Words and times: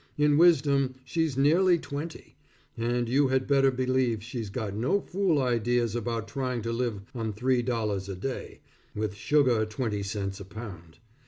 In 0.17 0.35
wisdom 0.39 0.95
she's 1.05 1.37
nearly 1.37 1.77
twenty, 1.77 2.35
and 2.75 3.07
you 3.07 3.27
had 3.27 3.45
better 3.45 3.69
believe 3.69 4.23
she's 4.23 4.49
got 4.49 4.73
no 4.73 4.99
fool 4.99 5.39
ideas 5.39 5.95
about 5.95 6.27
trying 6.27 6.63
to 6.63 6.71
live 6.73 7.03
on 7.13 7.31
three 7.33 7.61
dollars 7.61 8.09
a 8.09 8.15
day, 8.15 8.61
with 8.95 9.13
sugar 9.13 9.63
twenty 9.63 10.01
cents 10.01 10.39
a 10.39 10.45
pound. 10.45 10.97